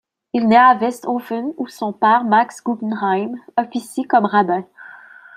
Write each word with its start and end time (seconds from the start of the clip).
Il 0.33 0.47
naît 0.47 0.55
à 0.57 0.75
Westhoffen, 0.81 1.53
où 1.57 1.67
son 1.67 1.93
père 1.93 2.23
Max 2.23 2.63
Gugenheim 2.63 3.35
officie 3.55 4.01
comme 4.07 4.25
rabbin. 4.25 4.65